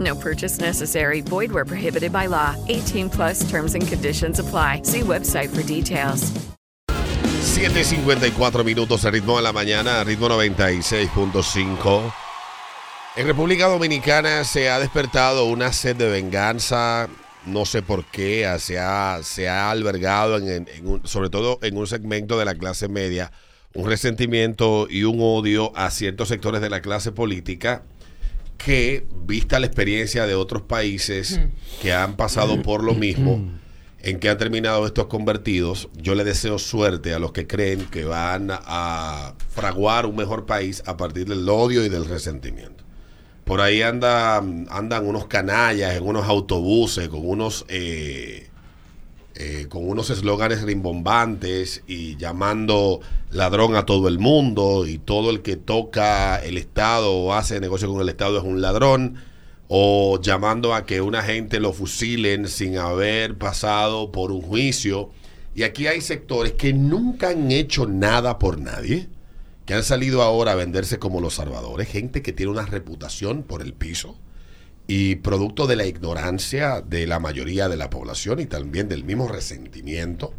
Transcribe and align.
No 0.00 0.14
purchase 0.16 0.58
necessary. 0.58 1.20
Void 1.20 1.52
where 1.52 1.66
prohibited 1.66 2.12
by 2.12 2.26
law. 2.26 2.56
18 2.68 3.10
plus 3.10 3.48
terms 3.50 3.74
and 3.74 3.86
conditions 3.86 4.38
apply. 4.38 4.82
See 4.82 5.00
website 5.02 5.54
for 5.54 5.62
details. 5.62 6.32
7.54 7.44 8.64
minutos, 8.64 9.04
el 9.04 9.12
ritmo 9.12 9.36
de 9.36 9.42
la 9.42 9.52
mañana, 9.52 10.02
ritmo 10.02 10.28
96.5. 10.28 12.12
En 13.16 13.26
República 13.26 13.66
Dominicana 13.66 14.42
se 14.44 14.70
ha 14.70 14.80
despertado 14.80 15.44
una 15.44 15.72
sed 15.72 15.94
de 15.94 16.08
venganza, 16.08 17.08
no 17.46 17.64
sé 17.64 17.82
por 17.82 18.06
qué, 18.06 18.52
se 18.58 18.78
ha, 18.80 19.20
se 19.22 19.48
ha 19.48 19.70
albergado, 19.70 20.38
en, 20.38 20.66
sobre 21.04 21.30
todo 21.30 21.58
en 21.62 21.76
un 21.76 21.86
segmento 21.86 22.38
de 22.38 22.44
la 22.44 22.54
clase 22.54 22.88
media, 22.88 23.30
un 23.74 23.86
resentimiento 23.86 24.88
y 24.90 25.04
un 25.04 25.18
odio 25.20 25.70
a 25.76 25.90
ciertos 25.90 26.28
sectores 26.28 26.60
de 26.60 26.70
la 26.70 26.80
clase 26.80 27.12
política 27.12 27.84
que, 28.64 29.06
vista 29.26 29.58
la 29.60 29.66
experiencia 29.66 30.26
de 30.26 30.34
otros 30.34 30.62
países 30.62 31.40
que 31.80 31.92
han 31.92 32.16
pasado 32.16 32.62
por 32.62 32.82
lo 32.82 32.94
mismo, 32.94 33.52
en 34.00 34.18
que 34.18 34.28
han 34.28 34.38
terminado 34.38 34.86
estos 34.86 35.06
convertidos, 35.06 35.88
yo 35.96 36.14
le 36.14 36.24
deseo 36.24 36.58
suerte 36.58 37.14
a 37.14 37.18
los 37.18 37.32
que 37.32 37.46
creen 37.46 37.86
que 37.86 38.04
van 38.04 38.48
a 38.50 39.34
fraguar 39.50 40.06
un 40.06 40.16
mejor 40.16 40.44
país 40.44 40.82
a 40.86 40.96
partir 40.96 41.26
del 41.26 41.48
odio 41.48 41.84
y 41.84 41.88
del 41.88 42.04
resentimiento. 42.04 42.84
Por 43.44 43.60
ahí 43.60 43.82
anda, 43.82 44.36
andan 44.38 45.06
unos 45.06 45.26
canallas 45.26 45.94
en 45.94 46.06
unos 46.06 46.26
autobuses 46.26 47.08
con 47.08 47.26
unos 47.26 47.66
eh, 47.68 48.48
eh, 49.36 49.66
con 49.68 49.88
unos 49.88 50.10
eslóganes 50.10 50.62
rimbombantes 50.62 51.82
y 51.88 52.16
llamando 52.16 53.00
ladrón 53.32 53.74
a 53.74 53.84
todo 53.84 54.06
el 54.06 54.20
mundo 54.20 54.86
y 54.86 54.98
todo 54.98 55.30
el 55.30 55.42
que 55.42 55.56
toca 55.56 56.36
el 56.36 56.56
Estado 56.56 57.12
o 57.12 57.32
hace 57.34 57.58
negocio 57.58 57.90
con 57.90 58.00
el 58.00 58.08
Estado 58.08 58.38
es 58.38 58.44
un 58.44 58.60
ladrón 58.60 59.16
o 59.66 60.20
llamando 60.20 60.72
a 60.72 60.86
que 60.86 61.00
una 61.00 61.22
gente 61.22 61.58
lo 61.58 61.72
fusilen 61.72 62.46
sin 62.46 62.78
haber 62.78 63.36
pasado 63.36 64.12
por 64.12 64.30
un 64.30 64.40
juicio. 64.40 65.10
Y 65.52 65.64
aquí 65.64 65.88
hay 65.88 66.00
sectores 66.00 66.52
que 66.52 66.72
nunca 66.72 67.30
han 67.30 67.50
hecho 67.50 67.86
nada 67.86 68.38
por 68.38 68.60
nadie, 68.60 69.08
que 69.66 69.74
han 69.74 69.82
salido 69.82 70.22
ahora 70.22 70.52
a 70.52 70.56
venderse 70.56 71.00
como 71.00 71.20
los 71.20 71.34
salvadores, 71.34 71.88
gente 71.88 72.22
que 72.22 72.32
tiene 72.32 72.52
una 72.52 72.66
reputación 72.66 73.42
por 73.42 73.62
el 73.62 73.72
piso 73.72 74.16
y 74.86 75.16
producto 75.16 75.66
de 75.66 75.76
la 75.76 75.86
ignorancia 75.86 76.82
de 76.82 77.06
la 77.06 77.18
mayoría 77.18 77.68
de 77.68 77.76
la 77.76 77.90
población 77.90 78.40
y 78.40 78.46
también 78.46 78.88
del 78.88 79.04
mismo 79.04 79.28
resentimiento. 79.28 80.34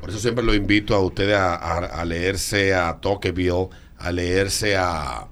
Por 0.00 0.10
eso 0.10 0.18
siempre 0.18 0.44
lo 0.44 0.54
invito 0.54 0.94
a 0.94 1.00
ustedes 1.00 1.36
a, 1.36 2.04
leerse 2.04 2.74
a 2.74 2.98
Tocqueville, 3.00 3.68
a 3.96 4.12
leerse 4.12 4.76
a, 4.76 5.28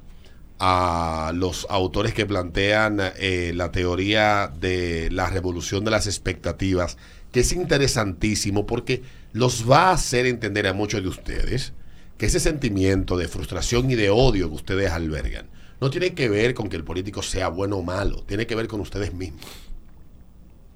a 0.59 1.33
los 1.35 1.67
autores 1.69 2.15
que 2.15 2.25
plantean 2.25 2.99
eh, 3.19 3.53
la 3.55 3.73
teoría 3.73 4.51
de 4.61 5.11
la 5.11 5.29
revolución 5.29 5.85
de 5.85 5.91
las 5.91 6.07
expectativas, 6.07 6.97
que 7.33 7.41
es 7.41 7.53
interesantísimo 7.53 8.65
porque 8.65 9.03
los 9.33 9.69
va 9.69 9.89
a 9.89 9.93
hacer 9.93 10.27
entender 10.27 10.67
a 10.67 10.73
muchos 10.73 11.03
de 11.03 11.09
ustedes 11.09 11.73
que 12.17 12.27
ese 12.27 12.41
sentimiento 12.41 13.17
de 13.17 13.29
frustración 13.29 13.91
y 13.91 13.97
de 13.97 14.11
odio 14.11 14.49
que 14.49 14.55
ustedes 14.55 14.91
albergan 14.93 15.49
no 15.83 15.91
tiene 15.91 16.15
que 16.15 16.29
ver 16.29 16.55
con 16.55 16.69
que 16.69 16.77
el 16.77 16.85
político 16.85 17.23
sea 17.23 17.49
bueno 17.49 17.79
o 17.79 17.83
malo, 17.83 18.23
tiene 18.23 18.47
que 18.47 18.55
ver 18.55 18.69
con 18.69 18.79
ustedes 18.79 19.13
mismos. 19.13 19.43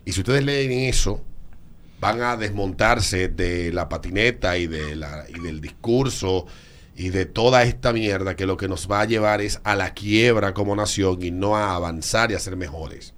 Y 0.04 0.10
si 0.10 0.18
ustedes 0.18 0.44
leen 0.44 0.72
eso, 0.72 1.22
van 2.00 2.22
a 2.22 2.36
desmontarse 2.36 3.28
de 3.28 3.72
la 3.72 3.88
patineta 3.88 4.58
y, 4.58 4.66
del 4.66 5.60
discurso 5.60 6.46
y 6.96 7.10
de 7.10 7.24
toda 7.24 7.62
esta 7.62 7.92
mierda 7.92 8.34
que 8.34 8.46
lo 8.46 8.56
que 8.56 8.66
nos 8.66 8.90
va 8.90 9.02
a 9.02 9.04
llevar 9.04 9.42
es 9.42 9.60
a 9.62 9.76
la 9.76 9.94
quiebra 9.94 10.54
como 10.54 10.74
nación 10.74 11.22
y 11.22 11.30
no 11.30 11.56
a 11.56 11.76
avanzar 11.76 12.32
y 12.32 12.34
a 12.34 12.40
ser 12.40 12.56
mejores. 12.56 13.14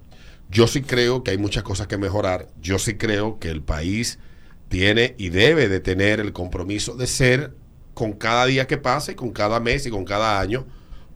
Yo 0.47 0.67
sí 0.67 0.83
creo 0.83 1.23
que 1.23 1.31
hay 1.31 1.39
muchas 1.39 1.63
cosas 1.63 1.87
que 1.87 1.97
mejorar. 1.97 2.49
Yo 2.61 2.77
sí 2.77 2.97
creo 2.97 3.39
que 3.39 3.49
el 3.49 3.63
país 3.63 4.19
tiene 4.67 5.15
y 5.17 5.29
debe 5.29 5.67
de 5.67 5.79
tener 5.79 6.19
el 6.19 6.33
compromiso 6.33 6.93
de 6.93 7.07
ser 7.07 7.55
con 7.95 8.13
cada 8.13 8.45
día 8.45 8.67
que 8.67 8.77
pase, 8.77 9.15
con 9.15 9.31
cada 9.31 9.59
mes 9.59 9.87
y 9.87 9.89
con 9.89 10.05
cada 10.05 10.39
año, 10.39 10.67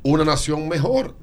una 0.04 0.26
nación 0.26 0.68
mejor. 0.68 1.16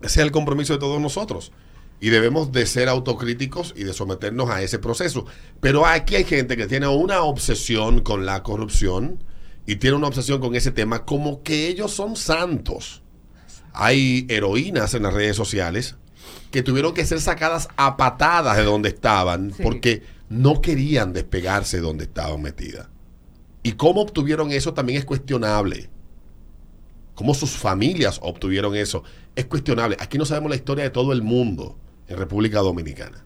Ese 0.00 0.20
es 0.20 0.26
el 0.26 0.32
compromiso 0.32 0.72
de 0.72 0.78
todos 0.78 1.00
nosotros. 1.00 1.52
Y 2.00 2.10
debemos 2.10 2.50
de 2.50 2.66
ser 2.66 2.88
autocríticos 2.88 3.74
y 3.76 3.84
de 3.84 3.92
someternos 3.92 4.50
a 4.50 4.60
ese 4.60 4.80
proceso. 4.80 5.24
Pero 5.60 5.86
aquí 5.86 6.16
hay 6.16 6.24
gente 6.24 6.56
que 6.56 6.66
tiene 6.66 6.88
una 6.88 7.22
obsesión 7.22 8.00
con 8.00 8.26
la 8.26 8.42
corrupción 8.42 9.22
y 9.66 9.76
tiene 9.76 9.96
una 9.96 10.08
obsesión 10.08 10.40
con 10.40 10.56
ese 10.56 10.72
tema 10.72 11.04
como 11.04 11.42
que 11.44 11.68
ellos 11.68 11.92
son 11.92 12.16
santos. 12.16 13.02
Hay 13.72 14.26
heroínas 14.28 14.94
en 14.94 15.04
las 15.04 15.14
redes 15.14 15.36
sociales 15.36 15.94
que 16.50 16.62
tuvieron 16.62 16.92
que 16.92 17.06
ser 17.06 17.20
sacadas 17.20 17.68
a 17.76 17.96
patadas 17.96 18.56
de 18.56 18.64
donde 18.64 18.88
estaban 18.88 19.54
porque 19.62 20.02
no 20.28 20.60
querían 20.60 21.12
despegarse 21.12 21.76
de 21.76 21.82
donde 21.84 22.04
estaban 22.04 22.42
metidas. 22.42 22.88
Y 23.62 23.72
cómo 23.72 24.02
obtuvieron 24.02 24.50
eso 24.50 24.74
también 24.74 24.98
es 24.98 25.04
cuestionable. 25.04 25.88
Cómo 27.22 27.34
sus 27.34 27.52
familias 27.52 28.18
obtuvieron 28.20 28.74
eso 28.74 29.04
es 29.36 29.46
cuestionable. 29.46 29.96
Aquí 30.00 30.18
no 30.18 30.24
sabemos 30.24 30.50
la 30.50 30.56
historia 30.56 30.82
de 30.82 30.90
todo 30.90 31.12
el 31.12 31.22
mundo 31.22 31.78
en 32.08 32.18
República 32.18 32.58
Dominicana. 32.58 33.24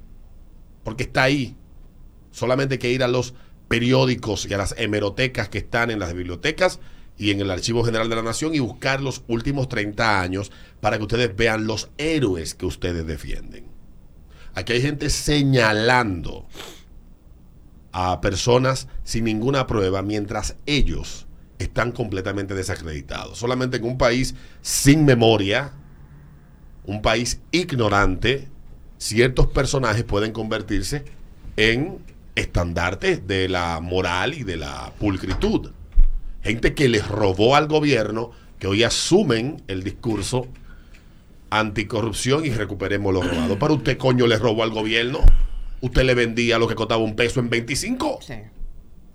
Porque 0.85 1.05
está 1.05 1.23
ahí. 1.23 1.57
Solamente 2.31 2.75
hay 2.75 2.79
que 2.79 2.93
ir 2.93 3.03
a 3.03 3.09
los 3.09 3.33
periódicos 3.69 4.45
y 4.45 4.53
a 4.53 4.59
las 4.59 4.75
hemerotecas 4.77 5.49
que 5.49 5.57
están 5.57 5.91
en 5.91 5.99
las 5.99 6.13
bibliotecas 6.13 6.79
y 7.17 7.31
en 7.31 7.41
el 7.41 7.51
Archivo 7.51 7.85
General 7.85 8.11
de 8.11 8.17
la 8.17 8.23
Nación 8.23 8.55
y 8.55 8.59
buscar 8.59 9.01
los 9.01 9.23
últimos 9.29 9.67
30 9.67 10.21
años 10.21 10.53
para 10.83 10.99
que 10.99 11.05
ustedes 11.05 11.35
vean 11.35 11.67
los 11.67 11.89
héroes 11.97 12.55
que 12.55 12.67
ustedes 12.67 13.07
defienden. 13.07 13.65
Aquí 14.55 14.75
hay 14.75 14.83
gente 14.83 15.09
señalando 15.09 16.47
a 17.93 18.21
personas 18.21 18.89
sin 19.05 19.25
ninguna 19.25 19.67
prueba 19.67 20.03
mientras 20.03 20.57
ellos 20.67 21.26
están 21.59 21.93
completamente 21.93 22.55
desacreditados. 22.55 23.39
Solamente 23.39 23.79
en 23.79 23.85
un 23.85 23.99
país 23.99 24.35
sin 24.63 25.05
memoria, 25.05 25.73
un 26.85 27.03
país 27.03 27.41
ignorante, 27.51 28.49
ciertos 28.99 29.47
personajes 29.49 30.05
pueden 30.05 30.33
convertirse 30.33 31.05
en 31.57 31.99
estandartes 32.35 33.27
de 33.27 33.49
la 33.49 33.81
moral 33.81 34.35
y 34.35 34.45
de 34.45 34.57
la 34.57 34.93
pulcritud. 34.99 35.71
Gente 36.43 36.75
que 36.75 36.89
les 36.89 37.09
robó 37.09 37.57
al 37.57 37.67
gobierno, 37.67 38.31
que 38.59 38.67
hoy 38.67 38.85
asumen 38.85 39.63
el 39.67 39.83
discurso 39.83 40.47
anticorrupción 41.51 42.45
y 42.45 42.51
recuperemos 42.51 43.13
lo 43.13 43.23
robado. 43.23 43.59
Pero 43.59 43.75
usted, 43.75 43.97
coño, 43.97 44.27
le 44.27 44.39
robó 44.39 44.63
al 44.63 44.71
gobierno. 44.71 45.21
Usted 45.81 46.05
le 46.05 46.15
vendía 46.15 46.59
lo 46.59 46.69
que 46.69 46.75
costaba 46.75 47.03
un 47.03 47.17
peso 47.17 47.41
en 47.41 47.51
25. 47.51 48.21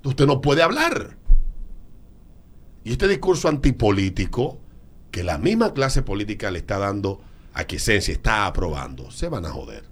Usted 0.04 0.26
no 0.26 0.42
puede 0.42 0.64
hablar. 0.64 1.18
Y 2.83 2.92
este 2.94 3.07
discurso 3.07 3.48
antipolítico 3.48 4.60
que 5.12 5.24
la 5.24 5.38
misma 5.38 5.74
clase 5.74 6.01
política 6.01 6.50
le 6.51 6.60
está 6.60 6.78
dando 6.80 7.22
a 7.54 7.66
que 7.66 7.75
Esencia 7.75 8.13
está 8.13 8.45
aprobando, 8.45 9.12
se 9.12 9.28
van 9.28 9.45
a 9.45 9.50
joder. 9.51 9.83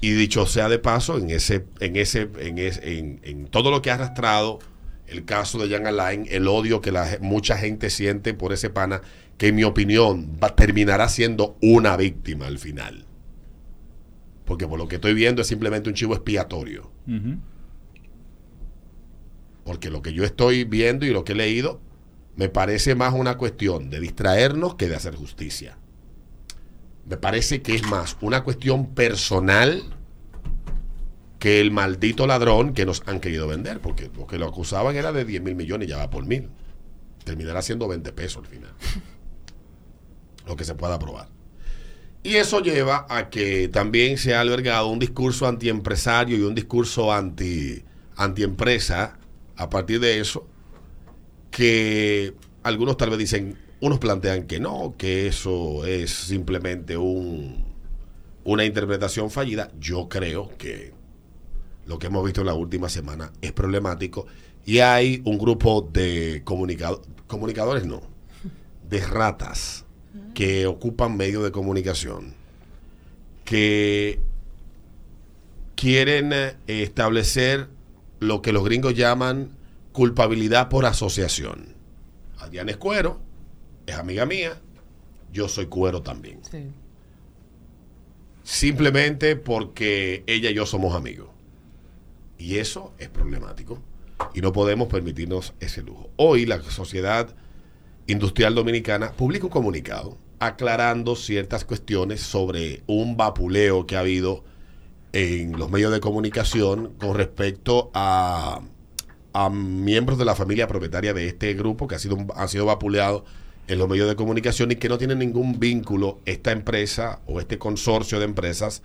Y 0.00 0.10
dicho 0.12 0.46
sea 0.46 0.68
de 0.68 0.78
paso, 0.78 1.18
en 1.18 1.30
ese, 1.30 1.64
en 1.80 1.96
ese, 1.96 2.28
en, 2.38 2.58
ese- 2.58 2.98
en, 2.98 3.20
en 3.22 3.46
todo 3.46 3.70
lo 3.70 3.82
que 3.82 3.90
ha 3.90 3.94
arrastrado 3.94 4.58
el 5.06 5.24
caso 5.24 5.58
de 5.58 5.70
Jan 5.74 5.86
Alain, 5.86 6.26
el 6.28 6.46
odio 6.48 6.80
que 6.80 6.92
la, 6.92 7.18
mucha 7.20 7.56
gente 7.56 7.88
siente 7.88 8.34
por 8.34 8.52
ese 8.52 8.68
pana, 8.68 9.00
que 9.38 9.48
en 9.48 9.54
mi 9.56 9.64
opinión 9.64 10.36
va, 10.42 10.54
terminará 10.54 11.08
siendo 11.08 11.56
una 11.62 11.96
víctima 11.96 12.46
al 12.46 12.58
final. 12.58 13.06
Porque 14.44 14.66
por 14.68 14.78
lo 14.78 14.86
que 14.88 14.96
estoy 14.96 15.14
viendo 15.14 15.40
es 15.42 15.48
simplemente 15.48 15.88
un 15.88 15.94
chivo 15.94 16.14
expiatorio. 16.14 16.90
porque 19.64 19.90
lo 19.90 20.02
que 20.02 20.12
yo 20.12 20.24
estoy 20.24 20.64
viendo 20.64 21.04
y 21.06 21.10
lo 21.10 21.24
que 21.24 21.32
he 21.32 21.36
leído 21.36 21.80
me 22.38 22.48
parece 22.48 22.94
más 22.94 23.14
una 23.14 23.36
cuestión 23.36 23.90
de 23.90 23.98
distraernos 23.98 24.76
que 24.76 24.86
de 24.86 24.94
hacer 24.94 25.16
justicia. 25.16 25.76
Me 27.04 27.16
parece 27.16 27.62
que 27.62 27.74
es 27.74 27.82
más 27.82 28.16
una 28.20 28.44
cuestión 28.44 28.94
personal 28.94 29.82
que 31.40 31.60
el 31.60 31.72
maldito 31.72 32.28
ladrón 32.28 32.74
que 32.74 32.86
nos 32.86 33.02
han 33.06 33.18
querido 33.18 33.48
vender, 33.48 33.80
porque 33.80 34.08
lo 34.16 34.28
que 34.28 34.38
lo 34.38 34.46
acusaban 34.46 34.94
era 34.94 35.10
de 35.10 35.24
10 35.24 35.42
mil 35.42 35.56
millones 35.56 35.88
y 35.88 35.90
ya 35.90 35.96
va 35.96 36.10
por 36.10 36.26
mil. 36.26 36.48
Terminará 37.24 37.60
siendo 37.60 37.88
20 37.88 38.12
pesos 38.12 38.44
al 38.44 38.46
final. 38.46 38.70
Lo 40.46 40.54
que 40.54 40.64
se 40.64 40.76
pueda 40.76 40.96
probar. 40.98 41.28
Y 42.22 42.36
eso 42.36 42.60
lleva 42.60 43.04
a 43.10 43.30
que 43.30 43.66
también 43.66 44.16
se 44.16 44.36
ha 44.36 44.40
albergado 44.40 44.86
un 44.86 45.00
discurso 45.00 45.48
antiempresario 45.48 46.38
y 46.38 46.42
un 46.42 46.54
discurso 46.54 47.12
anti, 47.12 47.84
antiempresa 48.16 49.18
a 49.56 49.68
partir 49.68 49.98
de 49.98 50.20
eso, 50.20 50.46
que 51.58 52.34
algunos 52.62 52.96
tal 52.96 53.10
vez 53.10 53.18
dicen, 53.18 53.58
unos 53.80 53.98
plantean 53.98 54.46
que 54.46 54.60
no, 54.60 54.94
que 54.96 55.26
eso 55.26 55.84
es 55.84 56.12
simplemente 56.12 56.96
un, 56.96 57.64
una 58.44 58.64
interpretación 58.64 59.28
fallida. 59.28 59.68
Yo 59.80 60.08
creo 60.08 60.56
que 60.56 60.92
lo 61.84 61.98
que 61.98 62.06
hemos 62.06 62.24
visto 62.24 62.42
en 62.42 62.46
la 62.46 62.54
última 62.54 62.88
semana 62.88 63.32
es 63.42 63.50
problemático 63.50 64.28
y 64.64 64.78
hay 64.78 65.20
un 65.24 65.36
grupo 65.36 65.90
de 65.92 66.44
comunicadores, 66.44 67.86
no, 67.86 68.02
de 68.88 69.00
ratas 69.00 69.84
que 70.34 70.68
ocupan 70.68 71.16
medios 71.16 71.42
de 71.42 71.50
comunicación 71.50 72.34
que 73.44 74.20
quieren 75.74 76.32
eh, 76.32 76.54
establecer 76.68 77.66
lo 78.20 78.42
que 78.42 78.52
los 78.52 78.62
gringos 78.62 78.94
llaman 78.94 79.57
culpabilidad 79.98 80.68
por 80.68 80.86
asociación. 80.86 81.74
Adriana 82.38 82.70
es 82.70 82.76
cuero, 82.76 83.18
es 83.84 83.96
amiga 83.96 84.26
mía, 84.26 84.60
yo 85.32 85.48
soy 85.48 85.66
cuero 85.66 86.02
también. 86.02 86.38
Simplemente 88.44 89.34
porque 89.34 90.22
ella 90.28 90.50
y 90.50 90.54
yo 90.54 90.66
somos 90.66 90.94
amigos. 90.94 91.30
Y 92.38 92.58
eso 92.58 92.92
es 92.98 93.08
problemático. 93.08 93.82
Y 94.34 94.40
no 94.40 94.52
podemos 94.52 94.86
permitirnos 94.86 95.52
ese 95.58 95.82
lujo. 95.82 96.10
Hoy 96.14 96.46
la 96.46 96.62
Sociedad 96.62 97.34
Industrial 98.06 98.54
Dominicana 98.54 99.10
publica 99.10 99.46
un 99.46 99.50
comunicado 99.50 100.16
aclarando 100.38 101.16
ciertas 101.16 101.64
cuestiones 101.64 102.20
sobre 102.20 102.84
un 102.86 103.16
vapuleo 103.16 103.84
que 103.84 103.96
ha 103.96 104.00
habido 104.00 104.44
en 105.12 105.58
los 105.58 105.68
medios 105.72 105.90
de 105.90 105.98
comunicación 105.98 106.94
con 107.00 107.16
respecto 107.16 107.90
a, 107.94 108.60
a 109.38 109.50
miembros 109.50 110.18
de 110.18 110.24
la 110.24 110.34
familia 110.34 110.66
propietaria 110.66 111.14
de 111.14 111.28
este 111.28 111.54
grupo 111.54 111.86
que 111.86 111.94
ha 111.94 112.00
sido, 112.00 112.18
han 112.34 112.48
sido 112.48 112.66
vapuleados 112.66 113.22
en 113.68 113.78
los 113.78 113.88
medios 113.88 114.08
de 114.08 114.16
comunicación 114.16 114.72
y 114.72 114.76
que 114.76 114.88
no 114.88 114.98
tienen 114.98 115.20
ningún 115.20 115.60
vínculo 115.60 116.18
esta 116.24 116.50
empresa 116.50 117.20
o 117.26 117.38
este 117.38 117.56
consorcio 117.56 118.18
de 118.18 118.24
empresas 118.24 118.82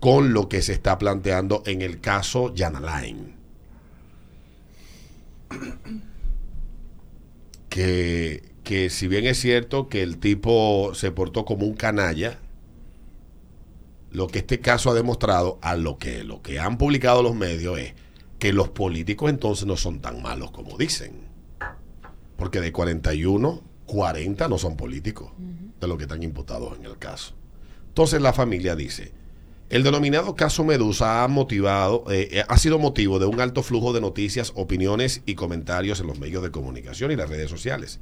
con 0.00 0.34
lo 0.34 0.50
que 0.50 0.60
se 0.60 0.74
está 0.74 0.98
planteando 0.98 1.62
en 1.64 1.80
el 1.80 2.00
caso 2.00 2.52
Line. 2.54 3.34
Que, 7.70 8.40
que 8.62 8.88
si 8.88 9.08
bien 9.08 9.26
es 9.26 9.40
cierto 9.40 9.88
que 9.88 10.04
el 10.04 10.18
tipo 10.18 10.92
se 10.94 11.10
portó 11.10 11.44
como 11.44 11.66
un 11.66 11.74
canalla, 11.74 12.38
lo 14.12 14.28
que 14.28 14.38
este 14.38 14.60
caso 14.60 14.92
ha 14.92 14.94
demostrado 14.94 15.58
a 15.60 15.74
lo 15.74 15.98
que, 15.98 16.22
lo 16.22 16.40
que 16.40 16.60
han 16.60 16.78
publicado 16.78 17.20
los 17.24 17.34
medios 17.34 17.80
es 17.80 17.94
que 18.38 18.52
los 18.52 18.68
políticos 18.70 19.30
entonces 19.30 19.66
no 19.66 19.76
son 19.76 20.00
tan 20.00 20.22
malos 20.22 20.50
como 20.50 20.76
dicen. 20.76 21.28
Porque 22.36 22.60
de 22.60 22.72
41, 22.72 23.62
40 23.86 24.48
no 24.48 24.58
son 24.58 24.76
políticos 24.76 25.32
de 25.80 25.86
los 25.86 25.96
que 25.96 26.04
están 26.04 26.22
imputados 26.22 26.76
en 26.78 26.84
el 26.84 26.98
caso. 26.98 27.34
Entonces 27.88 28.20
la 28.20 28.32
familia 28.32 28.74
dice, 28.74 29.12
el 29.70 29.82
denominado 29.82 30.34
caso 30.34 30.62
Medusa 30.62 31.24
ha 31.24 31.28
motivado, 31.28 32.04
eh, 32.10 32.28
eh, 32.30 32.44
ha 32.46 32.58
sido 32.58 32.78
motivo 32.78 33.18
de 33.18 33.26
un 33.26 33.40
alto 33.40 33.62
flujo 33.62 33.92
de 33.92 34.00
noticias, 34.00 34.52
opiniones 34.56 35.22
y 35.26 35.34
comentarios 35.34 36.00
en 36.00 36.06
los 36.06 36.18
medios 36.18 36.42
de 36.42 36.50
comunicación 36.50 37.12
y 37.12 37.16
las 37.16 37.30
redes 37.30 37.50
sociales. 37.50 38.00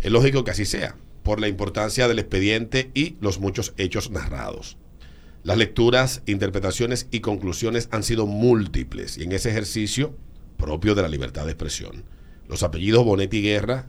Es 0.00 0.12
lógico 0.12 0.44
que 0.44 0.52
así 0.52 0.64
sea, 0.64 0.96
por 1.22 1.40
la 1.40 1.48
importancia 1.48 2.06
del 2.06 2.20
expediente 2.20 2.90
y 2.94 3.16
los 3.20 3.40
muchos 3.40 3.74
hechos 3.76 4.10
narrados. 4.10 4.76
Las 5.42 5.56
lecturas, 5.56 6.22
interpretaciones 6.26 7.06
y 7.10 7.20
conclusiones 7.20 7.88
han 7.92 8.02
sido 8.02 8.26
múltiples 8.26 9.16
y 9.16 9.24
en 9.24 9.32
ese 9.32 9.50
ejercicio 9.50 10.14
propio 10.56 10.94
de 10.94 11.02
la 11.02 11.08
libertad 11.08 11.46
de 11.46 11.52
expresión. 11.52 12.04
Los 12.48 12.62
apellidos 12.62 13.04
Bonetti 13.04 13.40
Guerra 13.40 13.86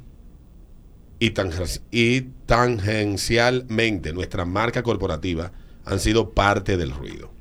y, 1.20 1.34
y 1.92 2.22
tangencialmente 2.46 4.14
nuestra 4.14 4.46
marca 4.46 4.82
corporativa 4.82 5.52
han 5.86 6.00
sido 6.00 6.32
parte 6.32 6.78
del 6.78 6.92
ruido. 6.92 7.32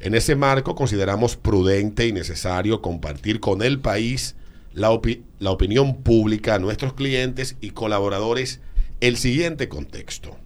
En 0.00 0.14
ese 0.14 0.36
marco 0.36 0.74
consideramos 0.74 1.36
prudente 1.36 2.06
y 2.06 2.12
necesario 2.12 2.82
compartir 2.82 3.40
con 3.40 3.62
el 3.62 3.80
país 3.80 4.36
la, 4.76 4.90
opinión 4.90 6.02
pública, 6.02 6.58
nuestros 6.58 6.92
clientes 6.92 7.56
y 7.62 7.70
colaboradores 7.70 8.60
el 9.00 9.16
siguiente 9.16 9.68
contexto. 9.68 10.36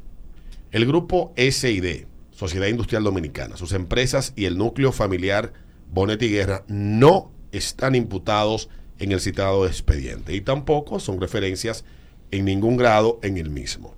El 0.71 0.87
grupo 0.87 1.35
SID, 1.37 2.07
Sociedad 2.41 2.67
Industrial 2.67 3.05
Dominicana, 3.05 3.57
sus 3.57 3.73
empresas 3.73 4.33
y 4.35 4.47
el 4.47 4.59
núcleo 4.59 4.93
familiar 4.93 5.53
Bonetti 5.93 6.29
Guerra 6.29 6.65
no 6.69 7.31
están 7.53 7.95
imputados 7.95 8.69
en 8.99 9.13
el 9.13 9.21
citado 9.21 9.67
expediente 9.67 10.35
y 10.35 10.41
tampoco 10.41 11.01
son 11.01 11.21
referencias 11.21 11.85
en 12.31 12.47
ningún 12.47 12.77
grado 12.77 13.21
en 13.23 13.37
el 13.37 13.51
mismo 13.51 13.95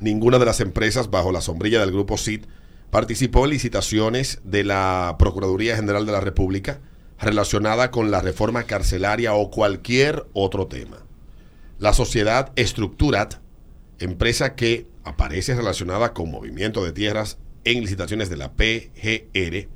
ninguna 0.00 0.38
de 0.38 0.44
las 0.44 0.60
empresas 0.60 1.10
bajo 1.10 1.32
la 1.32 1.40
sombrilla 1.40 1.80
del 1.80 1.90
grupo 1.90 2.16
CID 2.16 2.44
participó 2.90 3.44
en 3.44 3.50
licitaciones 3.50 4.40
de 4.44 4.62
la 4.62 5.16
Procuraduría 5.18 5.76
General 5.76 6.06
de 6.06 6.12
la 6.12 6.20
República 6.20 6.78
relacionada 7.18 7.90
con 7.90 8.10
la 8.10 8.20
reforma 8.20 8.64
carcelaria 8.64 9.34
o 9.34 9.50
cualquier 9.50 10.26
otro 10.32 10.66
tema. 10.66 10.98
La 11.78 11.92
sociedad 11.92 12.52
Estructurat, 12.56 13.36
empresa 13.98 14.54
que 14.54 14.86
aparece 15.04 15.54
relacionada 15.54 16.12
con 16.12 16.30
movimiento 16.30 16.84
de 16.84 16.92
tierras 16.92 17.38
en 17.64 17.80
licitaciones 17.80 18.30
de 18.30 18.36
la 18.36 18.52
PGR, 18.52 19.68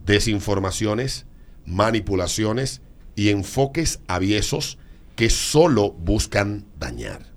desinformaciones, 0.06 1.26
manipulaciones 1.66 2.82
y 3.16 3.30
enfoques 3.30 4.02
aviesos 4.08 4.78
que 5.16 5.32
solo 5.32 5.94
buscan 5.94 6.66
dañar. 6.78 7.37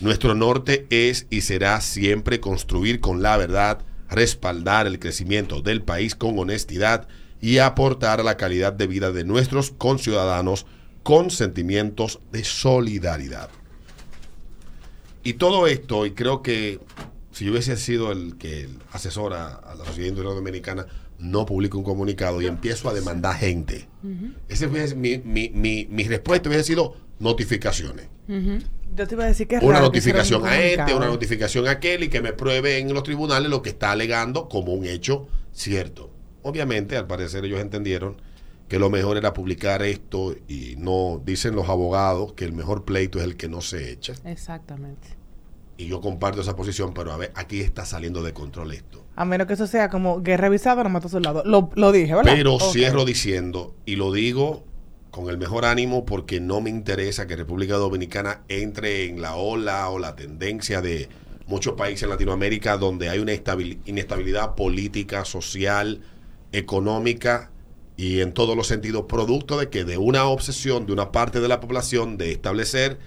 Nuestro 0.00 0.34
norte 0.34 0.86
es 0.90 1.26
y 1.30 1.40
será 1.40 1.80
siempre 1.80 2.40
construir 2.40 3.00
con 3.00 3.22
la 3.22 3.36
verdad, 3.36 3.84
respaldar 4.08 4.86
el 4.86 4.98
crecimiento 4.98 5.60
del 5.60 5.82
país 5.82 6.14
con 6.14 6.38
honestidad 6.38 7.08
y 7.40 7.58
aportar 7.58 8.20
a 8.20 8.24
la 8.24 8.36
calidad 8.36 8.72
de 8.72 8.86
vida 8.86 9.10
de 9.12 9.24
nuestros 9.24 9.70
conciudadanos 9.72 10.66
con 11.02 11.30
sentimientos 11.30 12.20
de 12.32 12.44
solidaridad. 12.44 13.50
Y 15.24 15.34
todo 15.34 15.66
esto, 15.66 16.06
y 16.06 16.12
creo 16.12 16.42
que 16.42 16.80
si 17.32 17.44
yo 17.44 17.52
hubiese 17.52 17.76
sido 17.76 18.12
el 18.12 18.36
que 18.38 18.68
asesora 18.92 19.54
a 19.54 19.74
la 19.74 19.84
Sociedad 19.84 20.08
Industrial 20.08 20.36
Dominicana, 20.36 20.86
no 21.18 21.44
publico 21.44 21.76
un 21.78 21.84
comunicado 21.84 22.40
y 22.40 22.46
empiezo 22.46 22.88
a 22.88 22.94
demandar 22.94 23.36
gente. 23.36 23.88
Hubiese- 24.48 24.94
mi, 24.96 25.18
mi, 25.18 25.48
mi, 25.50 25.86
mi 25.90 26.04
respuesta 26.04 26.48
hubiese 26.48 26.64
sido 26.64 26.96
notificaciones. 27.18 28.06
Yo 28.94 29.06
te 29.06 29.14
iba 29.14 29.24
a 29.24 29.28
decir 29.28 29.46
que 29.46 29.56
es 29.56 29.62
Una 29.62 29.74
raro 29.74 29.86
notificación 29.86 30.46
a 30.46 30.60
este, 30.60 30.94
una 30.94 31.06
notificación 31.06 31.68
a 31.68 31.72
aquel 31.72 32.04
y 32.04 32.08
que 32.08 32.20
me 32.20 32.32
pruebe 32.32 32.78
en 32.78 32.92
los 32.92 33.02
tribunales 33.02 33.50
lo 33.50 33.62
que 33.62 33.70
está 33.70 33.92
alegando 33.92 34.48
como 34.48 34.72
un 34.72 34.86
hecho 34.86 35.28
cierto. 35.52 36.10
Obviamente, 36.42 36.96
al 36.96 37.06
parecer 37.06 37.44
ellos 37.44 37.60
entendieron 37.60 38.20
que 38.68 38.78
lo 38.78 38.90
mejor 38.90 39.16
era 39.16 39.32
publicar 39.32 39.82
esto 39.82 40.34
y 40.46 40.74
no, 40.76 41.22
dicen 41.24 41.54
los 41.54 41.68
abogados 41.68 42.34
que 42.34 42.44
el 42.44 42.52
mejor 42.52 42.84
pleito 42.84 43.18
es 43.18 43.24
el 43.24 43.36
que 43.36 43.48
no 43.48 43.60
se 43.60 43.90
echa. 43.90 44.14
Exactamente. 44.24 45.16
Y 45.78 45.86
yo 45.86 46.00
comparto 46.00 46.40
esa 46.40 46.56
posición, 46.56 46.92
pero 46.92 47.12
a 47.12 47.16
ver, 47.16 47.32
aquí 47.34 47.60
está 47.60 47.84
saliendo 47.86 48.22
de 48.22 48.32
control 48.32 48.72
esto. 48.72 49.04
A 49.14 49.24
menos 49.24 49.46
que 49.46 49.54
eso 49.54 49.66
sea 49.66 49.88
como 49.88 50.22
guerra 50.22 50.48
avisada, 50.48 50.82
no 50.82 50.90
mató 50.90 51.06
a 51.06 51.10
su 51.10 51.20
lado. 51.20 51.42
Lo, 51.46 51.70
lo 51.74 51.92
dije, 51.92 52.14
¿verdad? 52.14 52.32
Pero 52.34 52.58
cierro 52.58 53.04
diciendo, 53.04 53.74
y 53.86 53.96
lo 53.96 54.12
digo 54.12 54.64
con 55.18 55.30
el 55.30 55.38
mejor 55.38 55.64
ánimo 55.64 56.04
porque 56.04 56.38
no 56.38 56.60
me 56.60 56.70
interesa 56.70 57.26
que 57.26 57.34
República 57.34 57.74
Dominicana 57.74 58.42
entre 58.48 59.06
en 59.06 59.20
la 59.20 59.34
ola 59.34 59.90
o 59.90 59.98
la 59.98 60.14
tendencia 60.14 60.80
de 60.80 61.08
muchos 61.48 61.74
países 61.74 62.04
en 62.04 62.10
Latinoamérica 62.10 62.76
donde 62.76 63.08
hay 63.08 63.18
una 63.18 63.32
estabil- 63.32 63.78
inestabilidad 63.84 64.54
política, 64.54 65.24
social, 65.24 66.02
económica 66.52 67.50
y 67.96 68.20
en 68.20 68.32
todos 68.32 68.56
los 68.56 68.68
sentidos 68.68 69.06
producto 69.08 69.58
de 69.58 69.70
que 69.70 69.84
de 69.84 69.98
una 69.98 70.24
obsesión 70.26 70.86
de 70.86 70.92
una 70.92 71.10
parte 71.10 71.40
de 71.40 71.48
la 71.48 71.58
población 71.58 72.16
de 72.16 72.30
establecer 72.30 73.00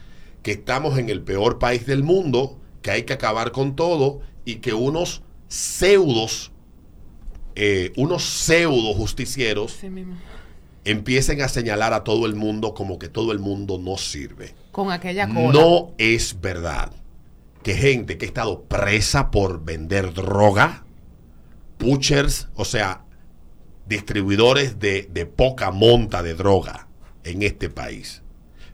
que 0.43 0.51
estamos 0.51 0.97
en 0.97 1.09
el 1.09 1.21
peor 1.21 1.59
país 1.59 1.85
del 1.85 2.03
mundo, 2.03 2.59
que 2.81 2.91
hay 2.91 3.03
que 3.03 3.13
acabar 3.13 3.53
con 3.53 3.77
todo 3.77 4.19
y 4.43 4.55
que 4.55 4.73
unos 4.73 5.21
pseudos 5.47 6.51
eh, 7.55 7.93
unos 7.95 8.23
pseudo 8.23 8.93
justicieros. 8.93 9.71
Empiecen 10.85 11.41
a 11.41 11.47
señalar 11.47 11.93
a 11.93 12.03
todo 12.03 12.25
el 12.25 12.35
mundo 12.35 12.73
como 12.73 12.97
que 13.00 13.07
todo 13.09 13.31
el 13.31 13.39
mundo 13.39 13.77
no 13.79 13.97
sirve. 13.97 14.55
Con 14.71 14.91
aquella 14.91 15.27
cola. 15.27 15.51
No 15.53 15.91
es 15.97 16.39
verdad 16.41 16.91
que 17.63 17.75
gente 17.75 18.17
que 18.17 18.25
ha 18.25 18.27
estado 18.27 18.63
presa 18.63 19.29
por 19.31 19.63
vender 19.63 20.13
droga, 20.13 20.83
pushers, 21.77 22.47
o 22.55 22.65
sea, 22.65 23.03
distribuidores 23.88 24.79
de, 24.79 25.07
de 25.11 25.25
poca 25.25 25.71
monta 25.71 26.23
de 26.23 26.33
droga 26.33 26.88
en 27.23 27.41
este 27.43 27.69
país, 27.69 28.21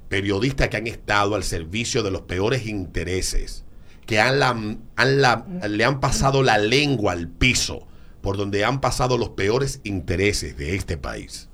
periodistas 0.10 0.70
que 0.70 0.78
han 0.78 0.88
estado 0.88 1.36
al 1.36 1.44
servicio 1.44 2.04
de 2.04 2.12
los 2.12 2.22
peores 2.22 2.66
intereses, 2.68 3.66
que 4.06 4.20
han 4.22 4.40
la- 4.40 4.50
han 4.96 5.22
la- 5.22 5.46
le 5.68 5.84
han 5.84 6.00
pasado 6.00 6.44
la 6.44 6.58
lengua 6.58 7.14
al 7.14 7.28
piso 7.28 7.88
por 8.22 8.38
donde 8.38 8.64
han 8.64 8.80
pasado 8.80 9.18
los 9.18 9.30
peores 9.30 9.82
intereses 9.84 10.58
de 10.58 10.76
este 10.76 10.98
país, 10.98 11.50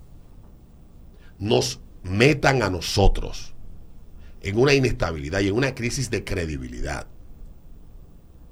nos 1.39 1.81
metan 2.03 2.61
a 2.63 2.69
nosotros 2.69 3.53
en 4.41 4.57
una 4.57 4.73
inestabilidad 4.73 5.39
y 5.39 5.47
en 5.47 5.55
una 5.55 5.73
crisis 5.73 6.09
de 6.09 6.23
credibilidad 6.23 7.07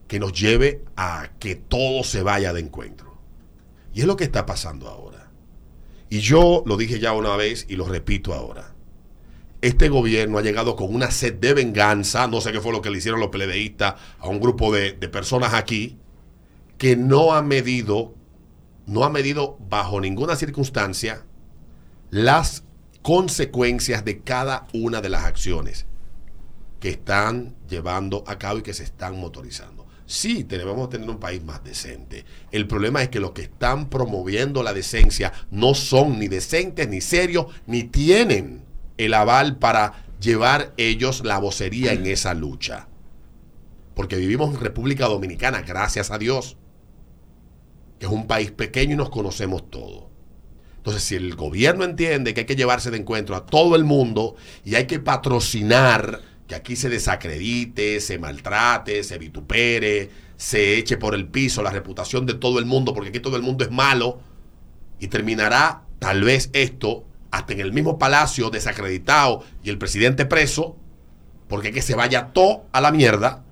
que 0.08 0.20
nos 0.20 0.34
lleve 0.34 0.84
a 0.96 1.32
que 1.40 1.56
todo 1.56 2.04
se 2.04 2.24
vaya 2.24 2.54
de 2.54 2.62
encuentro. 2.62 3.18
Y 3.94 4.02
es 4.02 4.08
lo 4.08 4.16
que 4.18 4.24
está 4.24 4.46
pasando 4.46 4.88
ahora. 4.88 5.32
Y 6.10 6.20
yo 6.20 6.64
lo 6.66 6.76
dije 6.76 7.00
ya 7.00 7.14
una 7.14 7.36
vez 7.36 7.66
y 7.70 7.76
lo 7.76 7.86
repito 7.86 8.34
ahora. 8.34 8.74
Este 9.62 9.90
gobierno 9.90 10.38
ha 10.38 10.42
llegado 10.42 10.76
con 10.76 10.94
una 10.94 11.12
sed 11.12 11.36
de 11.36 11.54
venganza, 11.54 12.28
no 12.28 12.42
sé 12.42 12.52
qué 12.52 12.60
fue 12.60 12.74
lo 12.74 12.82
que 12.82 12.90
le 12.90 12.98
hicieron 12.98 13.20
los 13.20 13.30
peledeístas 13.30 13.96
a 14.20 14.28
un 14.28 14.40
grupo 14.40 14.74
de, 14.74 14.94
de 14.94 15.08
personas 15.08 15.54
aquí, 15.54 15.98
que 16.78 16.96
no 16.96 17.34
ha 17.34 17.42
medido, 17.42 18.16
no 18.88 19.04
ha 19.04 19.10
medido 19.10 19.58
bajo 19.70 20.02
ninguna 20.02 20.36
circunstancia 20.36 21.26
las 22.10 22.66
consecuencias 23.02 24.06
de 24.06 24.22
cada 24.22 24.68
una 24.74 25.02
de 25.02 25.10
las 25.10 25.26
acciones 25.26 25.86
que 26.80 26.90
están 26.90 27.56
llevando 27.70 28.24
a 28.28 28.38
cabo 28.38 28.60
y 28.60 28.62
que 28.64 28.74
se 28.74 28.84
están 28.84 29.20
motorizando. 29.20 29.88
Sí, 30.06 30.44
debemos 30.44 30.90
tener 30.90 31.10
un 31.10 31.20
país 31.20 31.42
más 31.44 31.64
decente. 31.64 32.26
El 32.52 32.68
problema 32.68 33.02
es 33.02 33.10
que 33.10 33.22
los 33.22 33.32
que 33.32 33.44
están 33.44 33.90
promoviendo 33.90 34.62
la 34.62 34.74
decencia 34.74 35.32
no 35.52 35.74
son 35.74 36.20
ni 36.20 36.28
decentes, 36.28 36.90
ni 36.90 37.00
serios, 37.00 37.46
ni 37.66 37.84
tienen 37.84 38.66
el 38.98 39.14
aval 39.14 39.58
para 39.58 40.06
llevar 40.20 40.74
ellos 40.76 41.24
la 41.24 41.38
vocería 41.38 41.94
en 41.94 42.06
esa 42.08 42.34
lucha. 42.34 42.88
Porque 43.96 44.18
vivimos 44.18 44.54
en 44.54 44.60
República 44.60 45.06
Dominicana, 45.08 45.62
gracias 45.62 46.12
a 46.12 46.18
Dios, 46.18 46.58
que 48.00 48.06
es 48.06 48.12
un 48.12 48.28
país 48.28 48.52
pequeño 48.52 48.94
y 48.94 48.98
nos 48.98 49.12
conocemos 49.12 49.70
todos. 49.70 50.11
Entonces, 50.82 51.04
si 51.04 51.16
el 51.16 51.36
gobierno 51.36 51.84
entiende 51.84 52.34
que 52.34 52.42
hay 52.42 52.46
que 52.48 52.56
llevarse 52.56 52.90
de 52.90 52.98
encuentro 52.98 53.36
a 53.36 53.46
todo 53.46 53.76
el 53.76 53.84
mundo 53.84 54.36
y 54.66 54.74
hay 54.74 54.88
que 54.88 54.98
patrocinar 54.98 56.22
que 56.48 56.56
aquí 56.56 56.76
se 56.76 56.90
desacredite, 56.90 58.02
se 58.02 58.18
maltrate, 58.18 59.04
se 59.04 59.20
vitupere, 59.20 60.10
se 60.38 60.80
eche 60.80 60.98
por 60.98 61.14
el 61.14 61.28
piso 61.28 61.62
la 61.62 61.70
reputación 61.70 62.26
de 62.26 62.34
todo 62.34 62.58
el 62.58 62.66
mundo, 62.66 62.96
porque 62.96 63.10
aquí 63.10 63.20
todo 63.20 63.38
el 63.38 63.44
mundo 63.44 63.64
es 63.64 63.70
malo, 63.70 64.22
y 65.00 65.08
terminará 65.08 65.84
tal 66.00 66.24
vez 66.24 66.50
esto 66.54 67.06
hasta 67.30 67.54
en 67.54 67.60
el 67.60 67.74
mismo 67.74 68.00
palacio 68.00 68.50
desacreditado 68.50 69.44
y 69.64 69.70
el 69.70 69.78
presidente 69.78 70.26
preso, 70.26 70.76
porque 71.48 71.72
que 71.72 71.84
se 71.84 71.94
vaya 71.94 72.34
todo 72.34 72.66
a 72.72 72.82
la 72.82 72.92
mierda. 72.92 73.44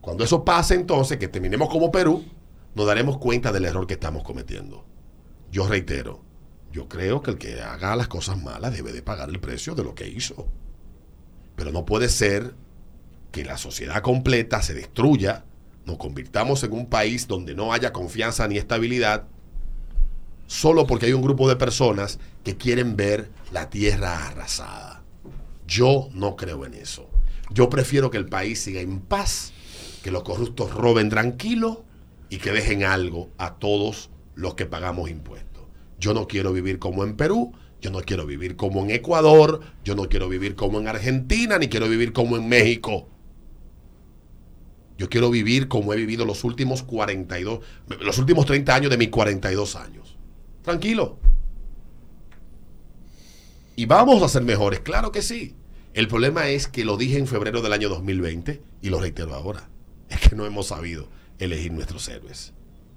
Cuando 0.00 0.22
eso 0.22 0.44
pase, 0.44 0.76
entonces, 0.76 1.18
que 1.18 1.26
terminemos 1.26 1.68
como 1.68 1.90
Perú, 1.90 2.24
nos 2.76 2.86
daremos 2.86 3.18
cuenta 3.18 3.50
del 3.50 3.64
error 3.64 3.88
que 3.88 3.94
estamos 3.94 4.22
cometiendo. 4.22 4.86
Yo 5.50 5.66
reitero, 5.66 6.22
yo 6.72 6.88
creo 6.88 7.22
que 7.22 7.32
el 7.32 7.38
que 7.38 7.60
haga 7.60 7.94
las 7.96 8.08
cosas 8.08 8.42
malas 8.42 8.72
debe 8.72 8.92
de 8.92 9.02
pagar 9.02 9.28
el 9.28 9.40
precio 9.40 9.74
de 9.74 9.84
lo 9.84 9.94
que 9.94 10.08
hizo. 10.08 10.48
Pero 11.54 11.70
no 11.70 11.84
puede 11.84 12.08
ser 12.08 12.54
que 13.30 13.44
la 13.44 13.58
sociedad 13.58 14.02
completa 14.02 14.62
se 14.62 14.74
destruya, 14.74 15.44
nos 15.84 15.98
convirtamos 15.98 16.62
en 16.64 16.72
un 16.72 16.86
país 16.86 17.28
donde 17.28 17.54
no 17.54 17.72
haya 17.72 17.92
confianza 17.92 18.48
ni 18.48 18.56
estabilidad, 18.56 19.24
solo 20.46 20.86
porque 20.86 21.06
hay 21.06 21.12
un 21.12 21.22
grupo 21.22 21.48
de 21.48 21.56
personas 21.56 22.18
que 22.42 22.56
quieren 22.56 22.96
ver 22.96 23.30
la 23.52 23.68
tierra 23.68 24.26
arrasada. 24.26 25.02
Yo 25.66 26.08
no 26.12 26.36
creo 26.36 26.64
en 26.64 26.74
eso. 26.74 27.08
Yo 27.50 27.68
prefiero 27.68 28.10
que 28.10 28.18
el 28.18 28.26
país 28.26 28.62
siga 28.62 28.80
en 28.80 29.00
paz, 29.00 29.52
que 30.02 30.10
los 30.10 30.22
corruptos 30.22 30.72
roben 30.74 31.10
tranquilo 31.10 31.84
y 32.30 32.38
que 32.38 32.52
dejen 32.52 32.84
algo 32.84 33.30
a 33.36 33.54
todos 33.54 34.10
los 34.34 34.54
que 34.54 34.66
pagamos 34.66 35.10
impuestos. 35.10 35.51
Yo 36.02 36.14
no 36.14 36.26
quiero 36.26 36.52
vivir 36.52 36.80
como 36.80 37.04
en 37.04 37.16
Perú, 37.16 37.52
yo 37.80 37.92
no 37.92 38.00
quiero 38.00 38.26
vivir 38.26 38.56
como 38.56 38.82
en 38.82 38.90
Ecuador, 38.90 39.60
yo 39.84 39.94
no 39.94 40.08
quiero 40.08 40.28
vivir 40.28 40.56
como 40.56 40.80
en 40.80 40.88
Argentina, 40.88 41.58
ni 41.58 41.68
quiero 41.68 41.88
vivir 41.88 42.12
como 42.12 42.36
en 42.36 42.48
México. 42.48 43.08
Yo 44.98 45.08
quiero 45.08 45.30
vivir 45.30 45.68
como 45.68 45.92
he 45.92 45.96
vivido 45.96 46.24
los 46.24 46.42
últimos 46.42 46.82
42, 46.82 47.60
los 48.00 48.18
últimos 48.18 48.46
30 48.46 48.74
años 48.74 48.90
de 48.90 48.98
mis 48.98 49.10
42 49.10 49.76
años. 49.76 50.18
Tranquilo. 50.62 51.20
Y 53.76 53.86
vamos 53.86 54.24
a 54.24 54.28
ser 54.28 54.42
mejores, 54.42 54.80
claro 54.80 55.12
que 55.12 55.22
sí. 55.22 55.54
El 55.94 56.08
problema 56.08 56.48
es 56.48 56.66
que 56.66 56.84
lo 56.84 56.96
dije 56.96 57.16
en 57.16 57.28
febrero 57.28 57.62
del 57.62 57.72
año 57.72 57.88
2020 57.88 58.60
y 58.82 58.90
lo 58.90 58.98
reitero 58.98 59.34
ahora. 59.34 59.70
Es 60.08 60.18
que 60.18 60.34
no 60.34 60.46
hemos 60.46 60.66
sabido 60.66 61.08
elegir 61.38 61.72
nuestros 61.72 62.08
héroes. 62.08 62.54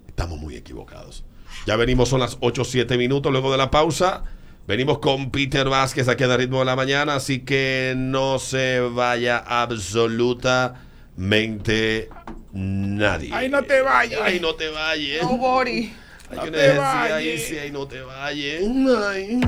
Estamos 0.07 0.39
muy 0.39 0.55
equivocados. 0.55 1.23
Ya 1.65 1.75
venimos, 1.75 2.09
son 2.09 2.19
las 2.19 2.37
8 2.41 2.63
7 2.63 2.97
minutos 2.97 3.31
luego 3.31 3.51
de 3.51 3.57
la 3.57 3.71
pausa. 3.71 4.23
Venimos 4.67 4.99
con 4.99 5.29
Peter 5.29 5.69
Vázquez 5.69 6.07
aquí 6.07 6.23
a 6.23 6.37
ritmo 6.37 6.59
de 6.59 6.65
la 6.65 6.75
mañana, 6.75 7.15
así 7.15 7.39
que 7.39 7.93
no 7.95 8.39
se 8.39 8.79
vaya 8.79 9.37
absolutamente 9.37 12.09
nadie. 12.51 13.29
Ay, 13.31 13.49
no 13.49 13.63
te 13.63 13.81
vayas. 13.81 14.19
Ay, 14.23 14.39
no 14.39 14.55
te 14.55 14.69
vayas. 14.69 15.23
No, 15.23 15.37
Bori. 15.37 15.93
Ay, 16.31 16.37
No 16.37 16.51
te 16.51 16.77
vayas. 16.77 17.41
sí, 17.43 17.57
ay, 17.57 17.71
no 17.71 17.87
te 17.87 18.01
vayas. 18.01 18.61
Ay. 19.07 19.39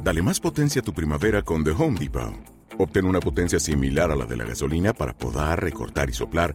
Dale 0.00 0.22
más 0.22 0.38
potencia 0.38 0.80
a 0.80 0.84
tu 0.84 0.94
primavera 0.94 1.42
con 1.42 1.64
The 1.64 1.70
Home 1.70 1.98
Depot. 1.98 2.32
Obtén 2.78 3.06
una 3.06 3.20
potencia 3.20 3.58
similar 3.58 4.10
a 4.12 4.16
la 4.16 4.26
de 4.26 4.36
la 4.36 4.44
gasolina 4.44 4.92
para 4.92 5.16
podar, 5.16 5.60
recortar 5.60 6.10
y 6.10 6.12
soplar 6.12 6.54